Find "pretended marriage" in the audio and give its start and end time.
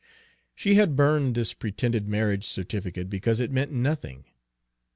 1.53-2.47